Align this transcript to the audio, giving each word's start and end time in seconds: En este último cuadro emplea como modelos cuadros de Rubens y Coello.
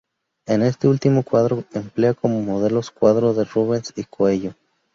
En 0.47 0.63
este 0.63 0.87
último 0.87 1.21
cuadro 1.21 1.63
emplea 1.73 2.15
como 2.15 2.41
modelos 2.41 2.89
cuadros 2.89 3.37
de 3.37 3.43
Rubens 3.43 3.93
y 3.95 4.03
Coello. 4.05 4.55